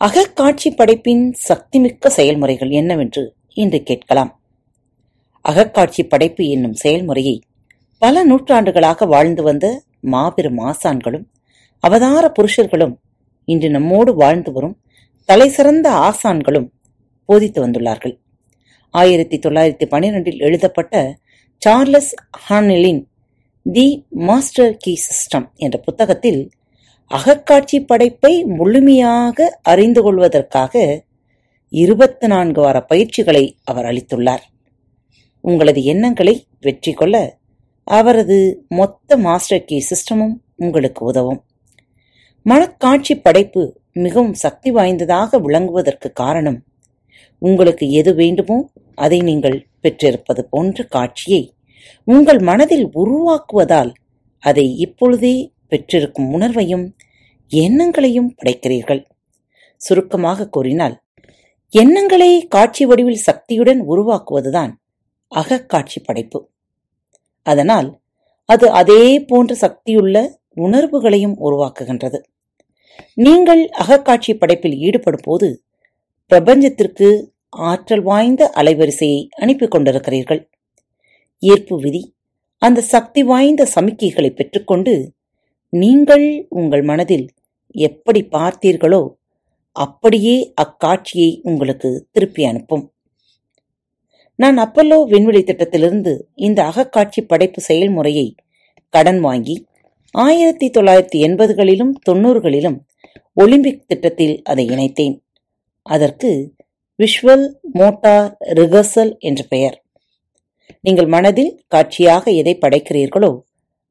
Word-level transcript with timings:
அகக்காட்சி 0.00 0.70
படைப்பின் 0.70 1.34
சக்திமிக்க 1.48 2.06
செயல்முறைகள் 2.06 2.70
என்னவென்று 2.70 3.34
இன்று 3.54 3.82
கேட்கலாம். 3.82 4.40
அகக்காட்சி 5.48 6.02
படைப்பு 6.08 6.44
என்னும் 6.48 6.74
செயல்முறையை 6.74 7.42
பல 7.98 8.24
நூற்றாண்டுகளாக 8.24 9.06
வாழ்ந்து 9.06 9.42
வந்த 9.42 9.82
மாபெரும் 10.00 10.58
ஆசான்களும் 10.58 11.26
அவதார 11.80 12.32
புருஷர்களும் 12.38 12.94
இன்று 13.44 13.70
நம்மோடு 13.70 14.14
வாழ்ந்து 14.14 14.52
வரும் 14.52 14.80
தலைசிறந்த 15.24 15.90
ஆசான்களும் 15.90 16.68
போதித்து 17.24 17.66
வந்துள்ளார்கள். 17.66 18.18
ஆயிரத்தி 18.90 19.38
தொள்ளாயிரத்தி 19.38 19.88
பனிரெண்டில் 19.90 20.38
எழுதப்பட்ட 20.38 21.18
சார்லஸ் 21.58 22.14
ஹானலின் 22.48 23.02
தி 23.62 24.06
மாஸ்டர் 24.10 24.76
கீ 24.76 24.98
சிஸ்டம் 25.08 25.46
என்ற 25.54 25.78
புத்தகத்தில் 25.78 26.50
அகக்காட்சி 27.10 27.78
படைப்பை 27.82 28.32
முழுமையாக 28.58 29.46
அறிந்து 29.62 30.00
கொள்வதற்காக 30.02 30.74
இருபத்தி 31.72 32.26
நான்கு 32.26 32.60
வார 32.60 32.76
பயிற்சிகளை 32.82 33.42
அவர் 33.64 33.86
அளித்துள்ளார். 33.86 34.44
உங்களது 35.44 35.80
எண்ணங்களை 35.84 36.34
வெற்றி 36.60 36.92
கொள்ள 36.92 37.16
அவரது 37.86 38.38
மொத்த 38.70 39.16
மாஸ்டர் 39.16 39.64
கீ 39.64 39.78
சிஸ்டமும் 39.90 40.34
உங்களுக்கு 40.56 41.02
உதவும். 41.04 41.40
மனக்காட்சி 42.46 43.14
படைப்பு 43.22 43.62
மிகவும் 43.96 44.34
சக்தி 44.34 44.70
வாய்ந்ததாக 44.70 45.38
விளங்குவதற்கு 45.38 46.08
காரணம் 46.12 46.58
உங்களுக்கு 47.42 47.84
எது 47.90 48.10
வேண்டுமோ 48.14 48.58
அதை 48.94 49.18
நீங்கள் 49.20 49.58
பெற்றிருப்பது 49.80 50.42
போன்ற 50.44 50.82
காட்சியை 50.90 51.42
உங்கள் 52.06 52.40
மனதில் 52.40 52.86
உருவாக்குவதால் 52.94 53.92
அதை 54.42 54.66
இப்பொழுதே 54.78 55.34
பெற்றிருக்கும் 55.68 56.28
உணர்வையும் 56.32 56.86
எண்ணங்களையும் 57.50 58.34
படைக்கிறீர்கள். 58.36 59.02
சுருக்கமாக 59.80 60.48
கூறினால் 60.48 60.96
எண்ணங்களை 61.72 62.30
காட்சி 62.46 62.84
வடிவில் 62.86 63.24
சக்தியுடன் 63.28 63.80
உருவாக்குவதுதான் 63.92 64.72
அகக்காட்சி 65.32 65.98
படைப்பு. 66.00 66.38
அதனால் 67.46 67.88
அது 68.48 68.66
அதே 68.70 69.02
போன்ற 69.20 69.54
சக்தியுள்ள 69.54 70.16
உணர்வுகளையும் 70.56 71.36
உருவாக்குகின்றது. 71.40 72.18
நீங்கள் 73.14 73.62
அகக்காட்சி 73.68 74.32
படைப்பில் 74.34 74.76
ஈடுபடும் 74.78 75.26
போது 75.26 75.48
பிரபஞ்சத்திற்கு 76.30 77.08
ஆற்றல் 77.48 78.02
வாய்ந்த 78.02 78.42
அலைவரிசையை 78.56 79.20
அனுப்பி 79.42 79.66
கொண்டிருக்கிறீர்கள். 79.66 80.42
ஈர்ப்பு 81.42 81.76
விதி 81.80 82.02
அந்த 82.62 82.80
சக்தி 82.80 83.22
வாய்ந்த 83.22 83.62
சமிக்கைகளை 83.74 84.30
பெற்றுக்கொண்டு 84.30 84.94
நீங்கள் 85.72 86.46
உங்கள் 86.48 86.82
மனதில் 86.82 87.26
எப்படி 87.72 88.26
பார்த்தீர்களோ 88.30 89.14
அப்படியே 89.72 90.52
அக்காட்சியை 90.62 91.40
உங்களுக்கு 91.42 92.08
திருப்பி 92.10 92.44
அனுப்பும். 92.44 92.92
நான் 94.34 94.58
அப்பல்லோ 94.58 95.04
விண்வெளி 95.04 95.42
திட்டத்திலிருந்து 95.42 96.26
இந்த 96.34 96.62
அகக்காட்சி 96.62 97.20
படைப்பு 97.26 97.60
செயல்முறையை 97.60 98.34
கடன் 98.88 99.20
வாங்கி 99.20 99.66
ஆயிரத்தி 100.10 100.66
தொள்ளாயிரத்தி 100.68 101.18
எண்பதுகளிலும் 101.26 101.92
தொன்னூறுகளிலும் 102.08 102.78
ஒலிம்பிக் 103.34 103.88
திட்டத்தில் 103.88 104.42
அதை 104.42 104.66
இணைத்தேன். 104.66 105.22
அதற்கு 105.82 106.54
விஷுவல் 106.98 107.52
மோட்டார் 107.72 108.36
ரிகர்சல் 108.40 109.18
என்ற 109.18 109.42
பெயர். 109.48 109.84
நீங்கள் 110.80 111.06
மனதில் 111.06 111.64
காட்சியாக 111.66 112.30
எதை 112.30 112.58
படைக்கிறீர்களோ 112.60 113.40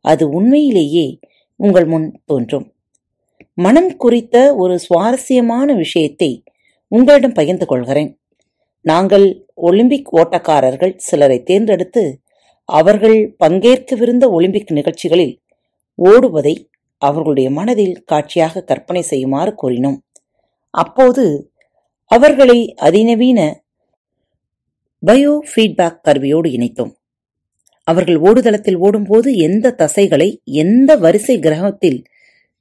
அது 0.02 0.30
உண்மையிலேயே 0.30 1.20
உங்கள் 1.56 1.86
முன் 1.86 2.22
தோன்றும். 2.26 2.74
மனம் 3.66 3.92
குறித்த 3.96 4.36
ஒரு 4.56 4.76
சுவாரஸ்யமான 4.80 5.74
விஷயத்தை 5.74 6.32
உங்களிடம் 6.92 7.38
பகிர்ந்து 7.40 7.66
கொள்கிறேன். 7.66 8.12
நாங்கள் 8.86 9.26
ஒலிம்பிக் 9.68 10.12
ஓட்டக்காரர்கள் 10.18 10.94
சிலரை 11.08 11.38
தேர்ந்தெடுத்து 11.44 12.04
அவர்கள் 12.70 13.20
பங்கேற்கவிருந்த 13.44 14.26
ஒலிம்பிக் 14.38 14.72
நிகழ்ச்சிகளில் 14.72 15.36
ஓடுவதை 16.00 16.56
அவர்களுடைய 17.02 17.48
மனதில் 17.50 17.96
காட்சியாக 18.04 18.64
கற்பனை 18.64 19.02
செய்யுமாறு 19.02 19.52
கூறினோம். 19.62 20.00
அப்போது 20.74 21.26
அவர்களை 22.12 22.60
அதிநவீன 22.88 23.40
பயோ 25.04 25.34
ஃபீட்பேக் 25.50 26.02
கருவியோடு 26.08 26.50
இணைத்தோம். 26.58 26.94
அவர்கள் 27.88 28.20
ஓடுதளத்தில் 28.28 28.80
ஓடும்போது 28.86 29.30
எந்த 29.48 29.76
தசைகளை 29.78 30.30
எந்த 30.64 30.92
வரிசை 30.96 31.36
கிரகத்தில் 31.40 32.00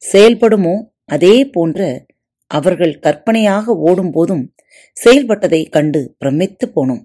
செயல்படுமோ? 0.03 0.75
அதே 1.05 1.45
போன்ற 1.45 2.07
அவர்கள் 2.47 2.99
கற்பனையாக 2.99 3.75
ஓடும்போதும் 3.75 4.45
செயல்பட்டதை 5.05 5.71
கண்டு 5.71 6.15
பிரமித்து 6.19 6.67
போனோம். 6.77 7.03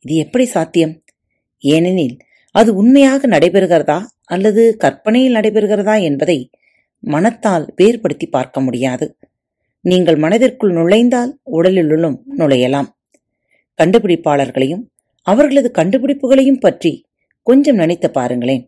இது 0.00 0.14
எப்படி 0.14 0.44
சாத்தியம்? 0.44 0.94
ஏனெனில் 1.58 2.16
அது 2.50 2.74
உண்மையாக 2.74 3.28
நடைபெறுகிறதா 3.28 3.98
அல்லது 4.24 4.76
கற்பனையில் 4.76 5.34
நடைபெறுகிறதா 5.34 6.02
என்பதை 6.02 6.50
மனத்தால் 6.98 7.72
வேறுபடுத்தி 7.76 8.26
பார்க்க 8.26 8.60
முடியாது. 8.60 9.06
நீங்கள் 9.80 10.16
மனதிற்குள் 10.16 10.72
நுழைந்தால் 10.72 11.40
உடலிலுள்ளும் 11.52 12.18
நுழையலாம். 12.38 12.88
கண்டுபிடிப்பாளர்களையும் 13.78 14.84
அவர்களது 15.26 15.70
கண்டுபிடிப்புகளையும் 15.78 16.60
பற்றி 16.60 16.92
கொஞ்சம் 17.46 17.74
நினைத்து 17.74 18.10
பாருங்களேன். 18.10 18.64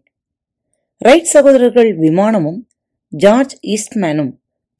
ரைட் 0.98 1.32
சகோதரர்கள் 1.34 1.98
விமானமும் 1.98 2.60
ஜார்ஜ் 3.22 3.54
ஈஸ்ட்மேனும் 3.62 4.30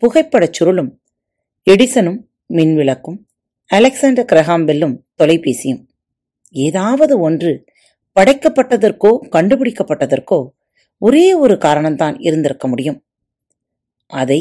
புகைப்படச் 0.03 0.57
சுருளும் 0.59 0.91
எடிசனும் 1.71 2.19
மின்விளக்கும் 2.49 3.19
அலெக்சாண்டர் 3.71 4.29
கிரஹாம்பெல்லும் 4.33 4.95
தொலைபேசியும். 5.19 5.83
ஏதாவது 6.51 7.19
ஒன்று 7.19 7.65
படைக்கப்பட்டதற்கோ 8.17 9.11
கண்டுபிடிக்கப்பட்டதற்கோ 9.33 10.39
ஒரே 10.99 11.35
ஒரு 11.35 11.55
காரணம்தான் 11.55 12.17
இருந்திருக்க 12.19 12.69
முடியும். 12.69 12.99
அதை 14.07 14.41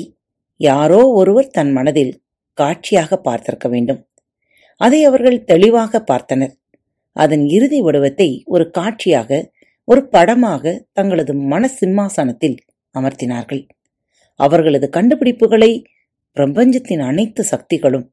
யாரோ 0.57 1.01
ஒருவர் 1.11 1.47
தன் 1.47 1.71
மனதில் 1.71 2.13
காட்சியாக 2.53 3.21
பார்த்திருக்க 3.23 3.69
வேண்டும். 3.69 4.01
அதை 4.81 5.03
அவர்கள் 5.03 5.43
தெளிவாக 5.43 6.03
பார்த்தனர். 6.11 6.53
அதன் 7.15 7.45
இறுதி 7.47 7.81
வடிவத்தை 7.81 8.43
ஒரு 8.45 8.71
காட்சியாக 8.71 9.51
ஒரு 9.87 10.07
படமாக 10.07 10.85
தங்களது 10.93 11.33
மன 11.33 11.69
சிம்மாசனத்தில் 11.79 12.57
அமர்த்தினார்கள். 12.99 13.67
அவர்களது 14.35 14.89
கண்டுபிடிப்புகளை 14.89 15.71
பிரபஞ்சத்தின் 16.37 16.99
அனைத்து 16.99 17.43
சக்திகளும் 17.43 18.05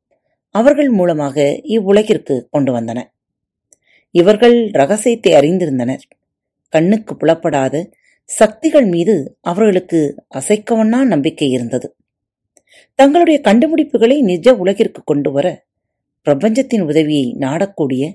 அவர்கள் 0.54 0.88
மூலமாக 0.88 1.36
இவ்வுலகிற்கு 1.62 2.34
கொண்டு 2.50 2.70
வந்தன. 2.76 2.98
இவர்கள் 4.10 4.70
ரகசியத்தை 4.70 5.32
அறிந்திருந்தனர். 5.32 6.04
கண்ணுக்கு 6.68 7.16
புலப்படாத 7.16 7.90
சக்திகள் 8.24 8.86
மீது 8.86 9.36
அவர்களுக்கு 9.40 10.00
அசைக்கவண்ணா 10.34 11.00
நம்பிக்கை 11.04 11.48
இருந்தது. 11.50 11.94
தங்களுடைய 12.94 13.40
கண்டுபிடிப்புகளை 13.40 14.16
நிஜ 14.22 14.54
உலகிற்கு 14.54 15.02
கொண்டு 15.04 15.30
வர 15.32 15.46
பிரபஞ்சத்தின் 16.22 16.82
உதவியை 16.82 17.26
நாடக்கூடிய 17.38 18.12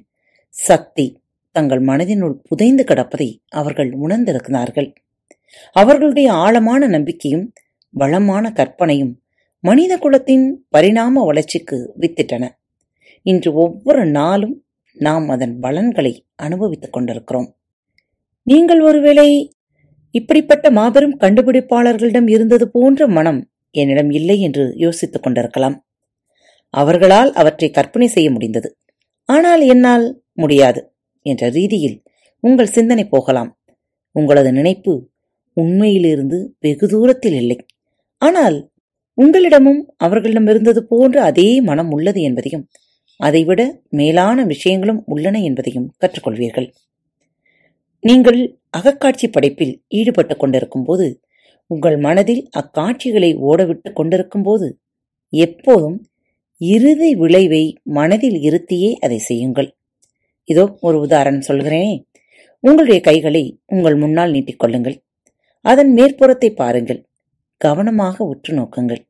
சக்தி 0.50 1.22
தங்கள் 1.52 1.82
மனதினுள் 1.82 2.36
புதைந்து 2.50 2.84
கிடப்பதை 2.84 3.30
அவர்கள் 3.50 3.92
உணர்ந்திருக்கிறார்கள். 3.92 4.94
அவர்களுடைய 5.72 6.34
ஆழமான 6.34 6.88
நம்பிக்கையும் 6.88 7.46
வளமான 8.00 8.52
கற்பனையும் 8.52 9.14
மனித 9.60 9.98
குலத்தின் 9.98 10.66
பரிணாம 10.70 11.24
வளர்ச்சிக்கு 11.24 11.78
வித்திட்டன. 12.00 12.44
இன்று 13.22 13.54
ஒவ்வொரு 13.54 14.06
நாளும் 14.06 14.56
நாம் 14.94 15.30
அதன் 15.30 15.60
பலன்களை 15.60 16.26
அனுபவித்துக் 16.36 16.94
கொண்டிருக்கிறோம். 16.94 17.48
நீங்கள் 18.44 18.82
ஒருவேளை 18.82 19.56
இப்படிப்பட்ட 20.12 20.72
மாபெரும் 20.72 21.20
கண்டுபிடிப்பாளர்களிடம் 21.20 22.30
இருந்தது 22.30 22.70
போன்ற 22.70 23.08
மனம் 23.08 23.40
என்னிடம் 23.72 24.12
இல்லை 24.12 24.42
என்று 24.42 24.74
யோசித்துக் 24.76 25.24
கொண்டிருக்கலாம். 25.24 25.88
அவர்களால் 26.70 27.34
அவற்றை 27.34 27.70
கற்பனை 27.70 28.08
செய்ய 28.08 28.32
முடிந்தது. 28.32 28.78
ஆனால் 29.30 29.62
என்னால் 29.62 30.24
முடியாது 30.34 30.82
என்ற 31.26 31.50
ரீதியில் 31.50 31.98
உங்கள் 32.44 32.76
சிந்தனை 32.78 33.06
போகலாம். 33.06 33.52
உங்களது 34.12 34.52
நினைப்பு 34.52 34.94
உண்மையிலிருந்து 35.54 36.56
வெகு 36.60 36.88
தூரத்தில் 36.88 37.34
இல்லை. 37.34 37.58
ஆனால் 38.22 38.58
உங்களிடமும் 39.18 39.82
அவர்களிடம் 39.98 40.48
இருந்தது 40.48 40.82
போன்ற 40.84 41.24
அதே 41.24 41.62
மனம் 41.62 41.92
உள்ளது 41.92 42.22
என்பதையும் 42.22 42.66
அதைவிட 43.20 43.62
மேலான 43.90 44.44
விஷயங்களும் 44.44 45.04
உள்ளன 45.06 45.40
என்பதையும் 45.40 45.92
கற்றுக்கொள்வீர்கள். 46.00 46.68
நீங்கள் 48.00 48.40
அகக்காட்சி 48.70 49.28
படைப்பில் 49.28 49.74
ஈடுபட்டு 49.88 50.36
கொண்டிருக்கும் 50.38 50.84
போது 50.84 51.06
உங்கள் 51.72 51.98
மனதில் 51.98 52.50
அக்காட்சிகளை 52.60 53.30
ஓடவிட்டுக் 53.50 53.96
கொண்டிருக்கும் 53.96 54.44
போது 54.44 54.68
எப்போதும் 55.34 55.96
இறுதி 56.62 57.16
விளைவை 57.16 57.64
மனதில் 57.84 58.38
இருத்தியே 58.48 58.92
அதை 58.96 59.18
செய்யுங்கள். 59.20 59.70
இதோ 60.50 60.78
ஒரு 60.80 60.98
உதாரணம் 61.00 61.42
சொல்கிறேன். 61.42 61.96
உங்களுடைய 62.60 63.02
கைகளை 63.02 63.44
உங்கள் 63.66 63.96
முன்னால் 63.96 64.32
நீட்டிக் 64.32 64.60
கொள்ளுங்கள். 64.60 64.98
அதன் 65.66 65.92
மேற்புறத்தை 65.94 66.50
பாருங்கள். 66.50 67.02
கவனமாக 67.58 68.26
உற்று 68.26 68.58
நோக்குங்கள். 68.58 69.06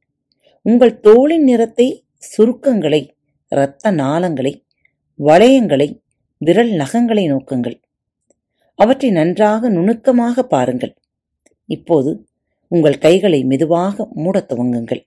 உங்கள் 0.61 0.99
தோளின் 0.99 1.43
நிறத்தை 1.43 2.05
சுருக்கங்களை 2.37 3.09
இரத்த 3.47 3.91
நாளங்களை 3.91 4.63
வளையங்களை 5.19 6.01
விரல் 6.37 6.69
நகங்களை 6.69 7.25
நோக்குங்கள். 7.33 7.81
அவற்றை 8.75 9.11
நன்றாக 9.11 9.69
நுணுக்கமாக 9.69 10.43
பாருங்கள். 10.43 10.93
இப்போது 11.65 12.27
உங்கள் 12.67 12.97
கைகளை 12.97 13.43
மெதுவாக 13.43 14.07
மூடத் 14.13 14.51
துவங்குங்கள். 14.51 15.05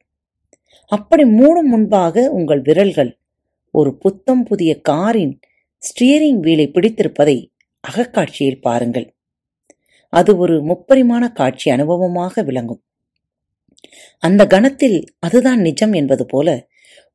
அப்படி 0.87 1.25
மூடும் 1.25 1.69
முன்பாக 1.71 2.31
உங்கள் 2.31 2.61
விரல்கள் 2.61 3.19
ஒரு 3.71 3.97
புத்தம் 3.97 4.43
புதிய 4.43 4.81
காரின் 4.81 5.41
ஸ்டியரிங் 5.79 6.41
வீலை 6.41 6.71
பிடித்திருப்பதை 6.71 7.53
அகக்காட்சியில் 7.81 8.61
பாருங்கள். 8.61 9.15
அது 10.09 10.37
ஒரு 10.37 10.63
முப்பரிமாண 10.63 11.33
காட்சி 11.33 11.71
அனுபவமாக 11.71 12.45
விளங்கும். 12.45 12.83
அந்த 14.23 14.47
கணத்தில் 14.47 14.99
அதுதான் 15.19 15.61
நிஜம் 15.61 15.93
என்பது 15.93 16.27
போல 16.27 16.49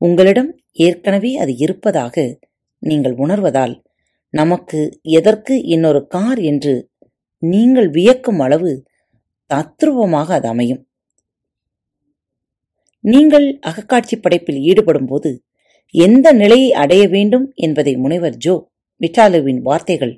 உங்களிடம் 0.01 0.51
ஏற்கனவே 0.71 1.31
அது 1.35 1.57
இருப்பதாக 1.57 2.15
நீங்கள் 2.83 3.15
உணர்வதால் 3.15 3.75
நமக்கு 4.33 4.79
எதற்கு 5.01 5.55
இன்னொரு 5.65 6.07
கார் 6.07 6.39
என்று 6.41 6.73
நீங்கள் 7.43 7.89
வியக்கும் 7.89 8.39
அளவு 8.39 8.71
தத்ரூபமாக 9.49 10.29
அது 10.33 10.47
அமையும். 10.47 10.81
நீங்கள் 13.03 13.47
அகக்காட்சி 13.59 14.15
படைப்பில் 14.15 14.59
ஈடுபடும் 14.61 15.05
போது 15.05 15.31
எந்த 15.93 16.27
நிலையை 16.33 16.69
அடைய 16.73 17.07
வேண்டும் 17.07 17.45
என்பதை 17.55 17.93
முனைவர் 17.95 18.37
ஜோ 18.37 18.53
விட்டாலுவின் 19.01 19.61
வார்த்தைகள் 19.61 20.13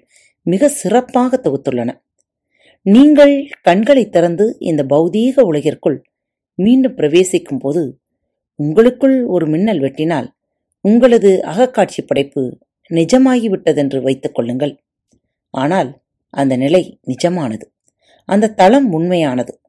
மிக 0.46 0.68
சிறப்பாக 0.68 1.38
தொகுத்துள்ளன. 1.38 1.90
நீங்கள் 2.86 3.34
கண்களை 3.62 4.04
திறந்து 4.10 4.46
இந்த 4.60 4.82
பௌதீக 4.84 5.42
உலகிற்குள் 5.42 5.98
மீண்டும் 6.56 6.96
பிரவேசிக்கும் 6.96 7.60
போது 7.60 8.00
உங்களுக்குள் 8.60 9.26
ஒரு 9.26 9.48
மின்னல் 9.48 9.80
வெட்டினால் 9.80 10.28
உங்களது 10.82 11.44
அகக்காட்சி 11.44 12.02
படைப்பு 12.06 12.58
நிஜமாகிவிட்டதென்று 12.90 14.02
வைத்துக் 14.02 14.36
கொள்ளுங்கள். 14.36 14.74
ஆனால் 15.54 16.02
அந்த 16.30 16.56
நிலை 16.56 17.00
நிஜமானது. 17.08 17.66
அந்த 18.26 18.50
தளம் 18.50 18.92
உண்மையானது. 18.92 19.62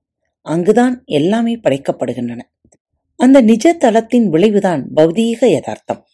அங்குதான் 0.46 1.02
எல்லாமே 1.04 1.56
படைக்கப்படுகின்றன. 1.56 2.40
அந்த 3.16 3.40
நிஜ 3.40 3.72
தளத்தின் 3.72 4.28
விளைவுதான் 4.28 4.82
பௌதீக 4.96 5.46
யதார்த்தம். 5.46 6.06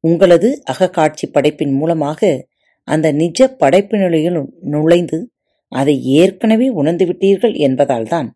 உங்களது 0.00 0.62
அகக்காட்சி 0.70 1.26
படைப்பின் 1.32 1.72
மூலமாக 1.72 2.46
அந்த 2.88 3.12
நிஜ 3.12 3.48
படைப்பு 3.48 3.98
நிலையில் 3.98 4.52
நுழைந்து 4.60 5.18
அதை 5.68 6.02
ஏற்கனவே 6.02 6.74
உணர்ந்துவிட்டீர்கள் 6.74 7.54
என்பதால்தான் 7.58 8.28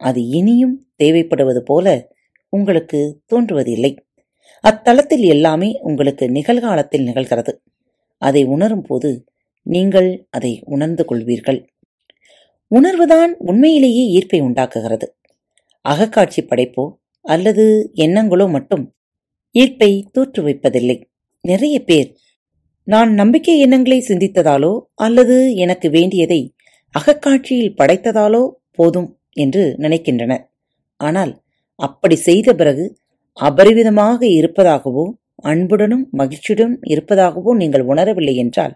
அது 0.00 0.26
இனியும் 0.28 0.86
தேவைப்படுவது 1.02 1.58
போல 1.58 2.14
உங்களுக்கு 2.48 3.20
தோன்றுவதில்லை. 3.34 3.96
அத்தளத்தில் 4.64 5.26
எல்லாமே 5.26 5.78
உங்களுக்கு 5.80 6.30
நிகழ்காலத்தில் 6.30 7.06
நிகழ்கிறது. 7.06 7.52
அதை 8.18 8.44
உணரும் 8.44 8.82
போது 8.82 9.24
நீங்கள் 9.62 10.26
அதை 10.30 10.62
உணர்ந்து 10.64 11.04
கொள்வீர்கள். 11.04 11.66
உணர்வுதான் 12.70 13.32
உண்மையிலேயே 13.38 14.04
ஈர்ப்பை 14.14 14.40
உண்டாக்குகிறது. 14.40 15.06
அகக்காட்சி 15.88 16.42
படைப்போ 16.42 16.84
அல்லது 17.20 17.90
எண்ணங்களோ 17.94 18.50
மட்டும் 18.50 18.94
ஈர்ப்பை 19.54 20.04
தோற்றுவிப்பதில்லை 20.18 21.02
நிறைய 21.40 21.84
பேர் 21.84 22.16
நான் 22.84 23.12
நம்பிக்கை 23.14 23.60
எண்ணங்களை 23.60 24.04
சிந்தித்ததாலோ 24.08 24.80
அல்லது 24.94 25.54
எனக்கு 25.54 25.90
வேண்டியதை 25.90 26.54
அகக்காட்சியில் 26.94 27.74
படைத்ததாலோ 27.78 28.50
போதும். 28.70 29.18
என்று 29.36 29.62
நினைக்கின்றனர் 29.78 30.44
ஆனால் 31.00 31.32
அப்படி 31.78 32.16
செய்த 32.20 32.48
பிறகு 32.54 32.84
அபரிவிதமாக 33.38 34.20
இருப்பதாகவோ 34.38 35.04
அன்புடனும் 35.44 36.04
மகிழ்ச்சியுடன் 36.12 36.74
இருப்பதாகவோ 36.84 37.52
நீங்கள் 37.52 37.84
உணரவில்லை 37.84 38.34
என்றால் 38.34 38.74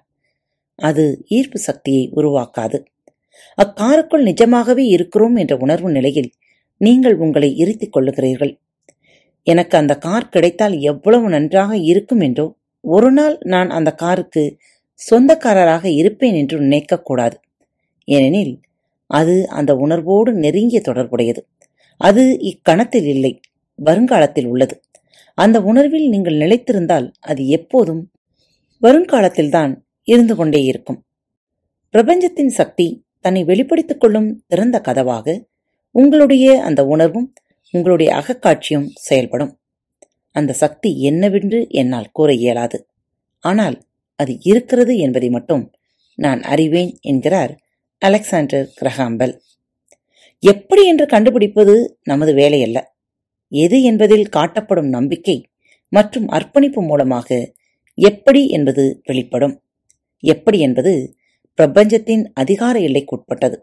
அது 0.79 1.05
ஈர்ப்பு 1.29 1.59
சக்தியை 1.59 2.05
உருவாக்காது. 2.15 2.79
அக்காருக்குள் 3.59 4.25
நிஜமாகவே 4.25 4.85
இருக்கிறோம் 4.87 5.37
என்ற 5.37 5.55
உணர்வு 5.57 5.91
நிலையில் 5.91 6.31
நீங்கள் 6.81 7.17
உங்களை 7.17 7.51
இருத்திக் 7.55 7.95
கொள்ளுகிறீர்கள். 7.95 8.53
எனக்கு 9.47 9.75
அந்த 9.77 9.95
கார் 9.99 10.29
கிடைத்தால் 10.29 10.77
எவ்வளவு 10.83 11.27
நன்றாக 11.29 11.73
இருக்கும் 11.91 12.21
என்றோ 12.21 12.47
ஒரு 12.85 13.11
நாள் 13.11 13.37
நான் 13.45 13.71
அந்த 13.71 13.91
காருக்கு 13.95 14.43
சொந்தக்காரராக 15.01 15.85
இருப்பேன் 16.01 16.35
என்று 16.35 16.57
நினைக்கக்கூடாது 16.61 17.37
ஏனெனில் 18.09 18.55
அது 19.11 19.49
அந்த 19.49 19.75
உணர்வோடு 19.75 20.33
நெருங்கிய 20.33 20.81
தொடர்புடையது. 20.81 21.41
அது 22.01 22.39
இக்கணத்தில் 22.41 23.05
இல்லை 23.05 23.41
வருங்காலத்தில் 23.75 24.47
உள்ளது. 24.47 24.83
அந்த 25.39 25.61
உணர்வில் 25.63 26.09
நீங்கள் 26.09 26.37
நிலைத்திருந்தால் 26.37 27.13
அது 27.21 27.43
எப்போதும் 27.49 28.03
வருங்காலத்தில்தான் 28.83 29.73
இருந்து 30.05 30.35
கொண்டே 30.37 30.61
இருக்கும். 30.63 30.99
பிரபஞ்சத்தின் 31.95 32.49
சக்தி 32.49 32.87
தன்னை 33.21 33.45
வெளிப்படுத்திக் 33.45 34.01
கொள்ளும் 34.01 34.45
திறந்த 34.47 34.81
கதவாக 34.85 35.45
உங்களுடைய 35.95 36.63
அந்த 36.63 36.81
உணர்வும் 36.87 37.33
உங்களுடைய 37.75 38.11
அகக்காட்சியும் 38.15 38.89
செயல்படும். 38.95 39.53
அந்த 40.35 40.53
சக்தி 40.53 40.91
என்னவென்று 41.03 41.67
என்னால் 41.69 42.13
கூற 42.13 42.33
இயலாது. 42.33 42.79
ஆனால் 43.45 43.77
அது 44.17 44.33
இருக்கிறது 44.41 44.97
என்பதை 44.97 45.29
மட்டும் 45.31 45.65
நான் 46.19 46.41
அறிவேன் 46.43 46.93
என்கிறார் 47.01 47.53
அலெக்சாண்டர் 48.03 48.67
கிரஹாம்பல் 48.81 49.33
எப்படி 50.43 50.83
என்று 50.87 51.07
கண்டுபிடிப்பது 51.07 51.75
நமது 52.03 52.33
வேலையல்ல. 52.33 52.79
எது 53.53 53.83
என்பதில் 53.83 54.27
காட்டப்படும் 54.37 54.89
நம்பிக்கை 54.89 55.37
மற்றும் 55.89 56.29
அர்ப்பணிப்பு 56.29 56.83
மூலமாக 56.83 57.39
எப்படி 57.95 58.47
என்பது 58.47 59.03
வெளிப்படும். 59.05 59.55
எப்படி 60.25 60.59
என்பது 60.59 60.93
பிரபஞ்சத்தின் 61.55 62.25
அதிகார 62.33 62.79
எல்லைக்குட்பட்டது. 62.79 63.57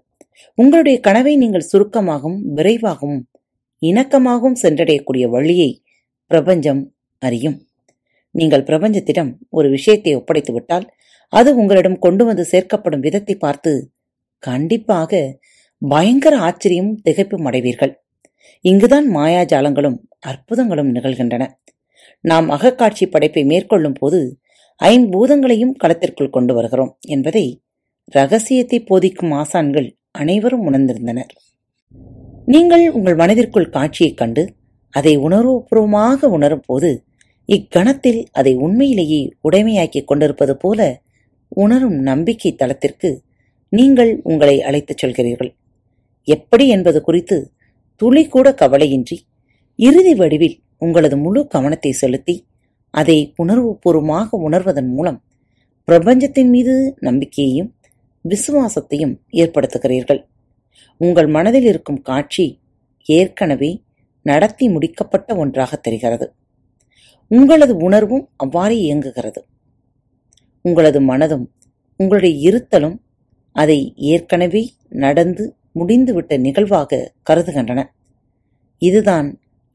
உங்களுடைய 0.57 0.99
கனவை 0.99 1.35
நீங்கள் 1.35 1.69
சுருக்கமாகவும் 1.71 2.39
விரைவாகவும் 2.53 3.23
இணக்கமாகவும் 3.81 4.59
சென்றடையக்கூடிய 4.61 5.25
வழியை 5.29 5.69
பிரபஞ்சம் 6.31 6.83
அறியும். 7.21 7.57
நீங்கள் 8.31 8.63
பிரபஞ்சத்திடம் 8.63 9.31
ஒரு 9.49 9.69
விஷயத்தை 9.69 10.15
ஒப்படைத்துவிட்டால் 10.15 10.85
அது 11.33 11.49
உங்களிடம் 11.55 11.99
கொண்டு 11.99 12.23
வந்து 12.25 12.43
சேர்க்கப்படும் 12.51 12.99
விதத்தை 12.99 13.35
பார்த்து 13.35 13.71
கண்டிப்பாக 14.47 15.19
பயங்கர 15.81 16.35
ஆச்சரியம் 16.39 16.91
திகைப்பும் 17.05 17.47
அடைவீர்கள். 17.47 17.93
இங்குதான் 18.65 19.07
மாயாஜாலங்களும் 19.15 19.97
அற்புதங்களும் 20.27 20.91
நிகழ்கின்றன. 20.95 21.43
நாம் 22.23 22.47
அகக்காட்சி 22.49 23.05
படைப்பை 23.05 23.43
மேற்கொள்ளும் 23.45 23.97
போது 23.99 24.19
ஐம்பூதங்களையும் 24.81 25.75
களத்திற்குள் 25.83 26.29
கொண்டு 26.29 26.53
வருகிறோம் 26.53 26.93
என்பதை 27.07 27.45
ரகசியத்தை 28.13 28.79
போதிக்கும் 28.81 29.33
ஆசான்கள் 29.33 29.87
அனைவரும் 30.11 30.65
உணர்ந்திருந்தனர். 30.67 31.31
நீங்கள் 32.45 32.83
உங்கள் 32.91 33.15
மனதிற்குள் 33.15 33.69
காட்சியைக் 33.69 34.17
கண்டு 34.17 34.43
அதை 34.93 35.13
உணர்வுபூர்வமாக 35.19 36.27
உணரும் 36.35 36.65
போது 36.65 36.89
இக்கணத்தில் 37.49 38.21
அதை 38.31 38.53
உண்மையிலேயே 38.55 39.21
உடைமையாக்கிக் 39.43 40.07
கொண்டிருப்பது 40.07 40.53
போல 40.57 40.79
உணரும் 41.55 41.97
நம்பிக்கை 42.01 42.51
தளத்திற்கு 42.55 43.09
நீங்கள் 43.69 44.19
உங்களை 44.23 44.61
அழைத்துச் 44.61 45.05
சொல்கிறீர்கள். 45.05 45.55
எப்படி 46.23 46.67
என்பது 46.67 47.01
குறித்து 47.01 47.51
துளி 47.95 48.27
கூட 48.27 48.51
கவலையின்றி 48.51 49.17
இறுதி 49.75 50.13
வடிவில் 50.15 50.57
உங்களது 50.77 51.17
முழு 51.17 51.47
கவனத்தை 51.47 51.91
செலுத்தி 51.91 52.35
அதை 52.89 53.33
உணர்வுபூர்வமாக 53.43 54.27
உணர்வதன் 54.31 54.87
மூலம் 54.87 55.23
பிரபஞ்சத்தின் 55.83 56.49
மீது 56.49 56.95
நம்பிக்கையையும் 56.99 57.75
விசுவாசத்தையும் 58.25 59.15
ஏற்படுத்துகிறீர்கள். 59.31 60.21
உங்கள் 60.97 61.27
மனதில் 61.27 61.63
இருக்கும் 61.63 62.01
காட்சி 62.01 62.59
ஏற்கனவே 63.03 63.83
நடத்தி 64.21 64.69
முடிக்கப்பட்ட 64.69 65.35
ஒன்றாக 65.35 65.75
தெரிகிறது. 65.75 66.33
உங்களது 67.27 67.77
உணர்வும் 67.77 68.29
அவ்வாறே 68.35 68.77
இயங்குகிறது. 68.79 69.41
உங்களது 70.61 71.01
மனதும் 71.01 71.45
உங்களுடைய 71.97 72.49
இருத்தலும் 72.49 72.95
அதை 73.55 73.79
ஏற்கனவே 74.13 74.63
நடந்து 75.03 75.43
முடிந்துவிட்ட 75.79 76.33
நிகழ்வாக 76.45 76.99
கருதுகின்றன. 77.29 77.81
இதுதான் 78.81 79.27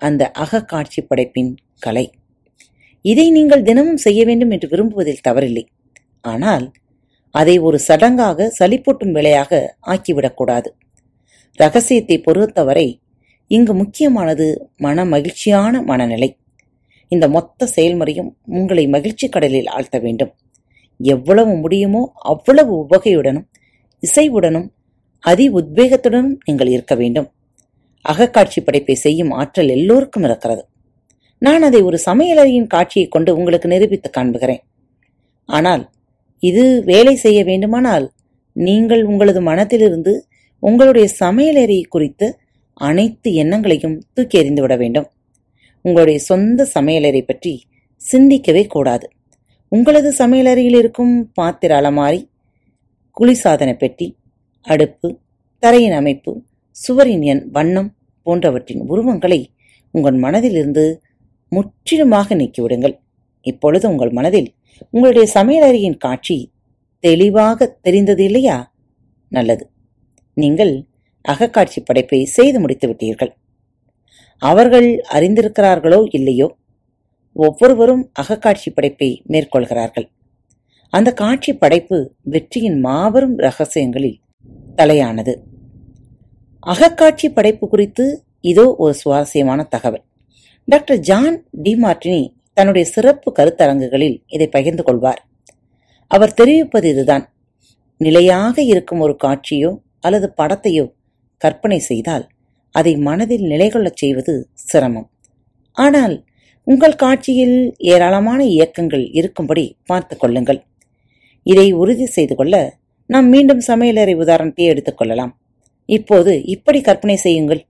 அந்த 0.02 0.22
அகக்காட்சி 0.42 1.00
படைப்பின் 1.02 1.52
கலை. 1.84 2.06
இதை 3.04 3.26
நீங்கள் 3.30 3.66
தினமும் 3.68 4.00
செய்ய 4.04 4.20
வேண்டும் 4.28 4.52
என்று 4.54 4.66
விரும்புவதில் 4.68 5.24
தவறில்லை. 5.28 5.64
ஆனால் 6.24 6.66
அதை 7.34 7.54
ஒரு 7.68 7.78
சடங்காக 7.88 8.48
சலிப்பூட்டும் 8.58 9.14
வேலையாக 9.16 9.60
ஆக்கிவிடக்கூடாது 9.92 10.68
ரகசியத்தை 11.60 12.16
பொறுத்தவரை 12.20 12.88
இங்கு 13.50 13.72
முக்கியமானது 13.74 14.46
மன 14.76 15.04
மகிழ்ச்சியான 15.04 15.82
மனநிலை. 15.82 16.28
இந்த 17.12 17.26
மொத்த 17.28 17.66
செயல்முறையும் 17.66 18.30
உங்களை 18.58 18.84
மகிழ்ச்சி 18.86 19.26
கடலில் 19.28 19.70
ஆழ்த்த 19.76 19.96
வேண்டும். 20.00 20.32
எவ்வளவு 21.00 21.52
முடியுமோ 21.54 22.02
அவ்வளவு 22.32 22.72
உவகையுடனும் 22.84 23.48
இசைவுடனும் 24.02 24.68
அதி 25.24 25.46
உத்வேகத்துடனும் 25.50 26.34
நீங்கள் 26.44 26.70
இருக்க 26.76 26.94
வேண்டும். 26.94 27.28
அகக்காட்சி 28.04 28.60
படைப்பை 28.60 28.94
செய்யும் 28.94 29.30
ஆற்றல் 29.30 29.68
எல்லோருக்கும் 29.68 30.26
இருக்கிறது. 30.28 30.62
நான் 31.38 31.62
அதை 31.62 31.80
ஒரு 31.82 31.98
சமையலறையின் 32.06 32.66
காட்சியை 32.66 33.06
கொண்டு 33.08 33.30
உங்களுக்கு 33.36 33.68
நிரூபித்து 33.68 34.10
காண்புகிறேன். 34.10 34.62
ஆனால் 35.48 35.84
இது 36.42 36.64
வேலை 36.84 37.14
செய்ய 37.16 37.44
வேண்டுமானால் 37.44 38.06
நீங்கள் 38.56 39.02
உங்களது 39.02 39.40
மனத்திலிருந்து 39.40 40.12
உங்களுடைய 40.62 41.06
சமையலறை 41.20 41.80
குறித்து 41.88 42.26
அனைத்து 42.88 43.28
எண்ணங்களையும் 43.32 43.96
தூக்கி 44.14 44.38
எறிந்து 44.38 44.62
விட 44.62 44.74
வேண்டும். 44.76 45.08
உங்களுடைய 45.84 46.18
சொந்த 46.20 46.66
சமையலறை 46.74 47.22
பற்றி 47.22 47.52
சிந்திக்கவே 48.00 48.62
கூடாது. 48.66 49.06
உங்களது 49.68 50.10
சமையலறையில் 50.18 50.78
இருக்கும் 50.82 51.14
பாத்திர 51.34 51.74
அலமாரி 51.76 52.20
குளிர்சாதன 53.20 53.76
பெட்டி 53.76 54.18
அடுப்பு 54.60 55.18
தரையின் 55.58 55.92
அமைப்பு 55.92 56.42
சுவரின் 56.70 57.22
எண் 57.22 57.48
வண்ணம் 57.50 57.96
போன்றவற்றின் 58.22 58.80
உருவங்களை 58.80 59.52
உங்கள் 59.90 60.14
மனதிலிருந்து 60.14 60.98
முற்றிலுமாக 61.48 62.34
நீக்கிவிடுங்கள். 62.34 62.98
இப்பொழுது 63.40 63.88
உங்கள் 63.88 64.10
மனதில் 64.10 64.54
உங்களுடைய 64.90 65.32
சமையலறையின் 65.34 65.96
காட்சி 65.96 66.52
தெளிவாக 66.98 67.66
தெரிந்தது 67.66 68.24
இல்லையா? 68.24 68.72
நல்லது. 69.28 69.70
நீங்கள் 70.34 70.84
அகக்காட்சி 71.28 71.80
படைப்பை 71.84 72.24
செய்து 72.24 72.60
முடித்து 72.60 72.88
விட்டீர்கள். 72.88 73.32
அவர்கள் 74.38 75.04
அறிந்திருக்கிறார்களோ 75.10 76.06
இல்லையோ? 76.10 76.56
ஒவ்வொருவரும் 77.32 78.10
அகக்காட்சி 78.12 78.70
படைப்பை 78.70 79.22
மேற்கொள்கிறார்கள். 79.28 80.08
அந்த 80.92 81.12
காட்சி 81.12 81.52
படைப்பு 81.54 82.14
வெற்றியின் 82.22 82.80
மாபெரும் 82.80 83.38
ரகசியங்களில் 83.38 84.20
தலையானது. 84.76 85.36
அகக்காட்சி 86.66 87.28
படைப்பு 87.28 87.68
குறித்து 87.68 88.24
இதோ 88.40 88.74
ஒரு 88.78 88.94
சுவாரஸ்யமான 88.94 89.62
தகவல். 89.64 90.02
டாக்டர் 90.64 90.98
ஜான் 90.98 91.44
டி 91.50 91.74
மார்டினி 91.74 92.32
தன்னுடைய 92.52 92.88
சிறப்பு 92.88 93.32
கருத்தரங்குகளில் 93.38 94.22
இதை 94.26 94.46
பகிர்ந்து 94.46 94.82
கொள்வார். 94.82 95.28
அவர் 96.06 96.34
தெரிவிப்பது 96.34 96.88
இதுதான். 96.88 97.32
நிலையாக 97.96 98.62
இருக்கும் 98.62 99.00
ஒரு 99.00 99.16
காட்சியோ 99.24 99.78
அல்லது 100.00 100.32
படத்தையோ 100.36 100.92
கற்பனை 101.36 101.78
செய்தால் 101.78 102.26
அதை 102.70 102.96
மனதில் 102.96 103.42
நிலைகொள்ளச் 103.42 103.96
செய்வது 103.96 104.48
சிரமம். 104.54 105.10
ஆனால் 105.72 106.24
உங்கள் 106.64 106.94
காட்சியில் 106.94 107.74
ஏராளமான 107.78 108.44
இயக்கங்கள் 108.44 109.10
இருக்கும்படி 109.10 109.76
பார்த்துக் 109.84 110.20
கொள்ளுங்கள். 110.20 110.64
இதை 111.46 111.66
உறுதி 111.82 112.06
செய்து 112.16 112.34
கொள்ள 112.36 112.54
நாம் 113.10 113.28
மீண்டும் 113.28 113.62
சமையலறை 113.68 114.14
உதாரணத்தை 114.24 114.64
எடுத்துக்கொள்ளலாம் 114.72 115.32
இப்போது 115.88 116.32
இப்படி 116.54 116.80
கற்பனை 116.80 117.16
செய்யுங்கள். 117.16 117.62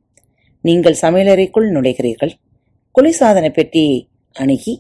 நீங்கள் 0.65 0.97
சமையலறைக்குள் 1.03 1.69
நுழைகிறீர்கள். 1.77 2.33
குளிர்சாதன 2.95 3.47
பெட்டியை 3.59 3.97
அணுகி 4.37 4.75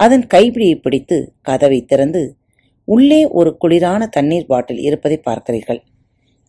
அதன் 0.00 0.24
கைப்பிடியை 0.26 0.76
பிடித்து 0.84 1.16
கதவை 1.42 1.80
திறந்து 1.84 2.22
உள்ளே 2.88 3.20
ஒரு 3.38 3.50
குளிரான 3.62 4.08
தண்ணீர் 4.08 4.48
பாட்டில் 4.50 4.80
இருப்பதை 4.88 5.18
பார்க்கிறீர்கள். 5.28 5.80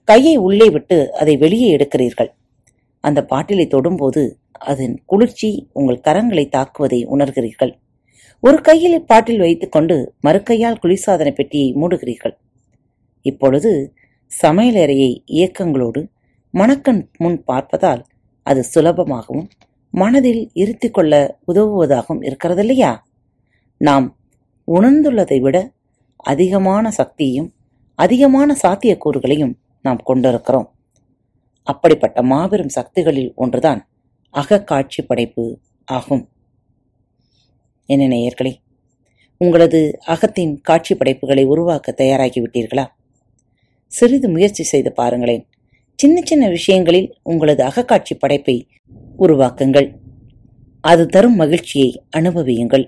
கையை 0.07 0.35
உள்ளே 0.47 0.67
விட்டு 0.69 0.97
அதை 1.21 1.33
வெளியே 1.43 1.67
எடுக்கிறீர்கள். 1.75 2.31
அந்த 3.03 3.19
பாட்டிலை 3.31 3.65
தொடும்போது 3.75 4.23
அதன் 4.71 4.95
குளிர்ச்சி 5.05 5.49
உங்கள் 5.73 6.03
கரங்களை 6.07 6.45
தாக்குவதை 6.55 6.99
உணர்கிறீர்கள். 7.15 7.73
ஒரு 8.47 8.61
கையில் 8.61 9.05
பாட்டில் 9.05 9.37
வைத்துக்கொண்டு 9.37 10.13
மறுக்கையால் 10.23 10.75
குளிர்சாதன 10.83 11.31
பெட்டியை 11.31 11.73
மூடுகிறீர்கள். 11.73 12.37
இப்பொழுது 13.21 13.93
சமையலறையை 14.41 15.23
இயக்கங்களோடு 15.31 16.09
மணக்கண் 16.51 17.07
முன் 17.17 17.43
பார்ப்பதால் 17.47 18.03
அது 18.43 18.65
சுலபமாகவும் 18.75 19.47
மனதில் 19.91 20.49
இருத்திக் 20.53 20.93
கொள்ள 20.93 21.39
உதவுவதாகவும் 21.47 22.21
இருக்கிறதில்லையா? 22.21 22.97
நாம் 23.77 24.17
உணர்ந்துள்ளதை 24.67 25.39
விட 25.39 25.71
அதிகமான 26.15 26.91
சக்தியையும் 26.97 27.49
அதிகமான 27.95 28.55
சாத்தியக்கூறுகளையும் 28.63 29.53
நாம் 29.81 29.97
கொண்டிருக்கிறோம். 29.97 30.71
அப்படிப்பட்ட 31.63 32.21
மாபெரும் 32.21 32.69
சக்திகளில் 32.69 33.33
ஒன்றுதான் 33.35 33.89
அகக்காட்சி 34.33 35.05
படைப்பு 35.07 35.59
ஆகும். 35.85 36.29
என்ன 37.85 38.07
நேயர்களே 38.07 38.53
உங்களது 39.37 39.99
அகத்தின் 40.07 40.61
காட்சி 40.61 40.95
படைப்புகளை 40.95 41.43
உருவாக்க 41.45 41.95
தயாராகிவிட்டீர்களா? 41.97 42.85
சிறிது 43.87 44.29
முயற்சி 44.29 44.63
செய்து 44.63 44.91
பாருங்களேன். 44.91 45.47
சின்ன 45.95 46.21
சின்ன 46.23 46.49
விஷயங்களில் 46.49 47.17
உங்களது 47.23 47.63
அகக்காட்சி 47.63 48.15
படைப்பை 48.19 48.67
உருவாக்குங்கள். 49.19 49.93
அது 50.81 51.05
தரும் 51.05 51.35
மகிழ்ச்சியை 51.35 52.03
அனுபவியுங்கள். 52.17 52.87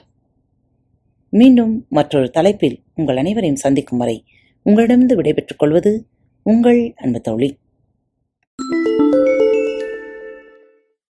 மீண்டும் 1.30 1.86
மற்றொரு 1.90 2.30
தலைப்பில் 2.30 2.84
உங்கள் 2.96 3.18
அனைவரையும் 3.18 3.58
சந்திக்கும் 3.58 3.98
வரை 3.98 4.26
உங்களிடமிருந்து 4.64 5.16
விடைபெற்றுக் 5.16 5.60
கொள்வது 5.60 6.06
உங்கள் 6.44 6.94
அன்பு 6.96 7.22
தோழி. 7.22 7.58